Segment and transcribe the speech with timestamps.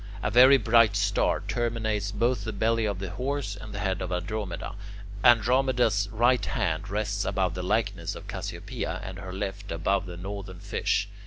[0.23, 4.11] A very bright star terminates both the belly of the Horse and the head of
[4.11, 4.73] Andromeda.
[5.23, 10.59] Andromeda's right hand rests above the likeness of Cassiopea, and her left above the Northern
[10.59, 11.07] Fish.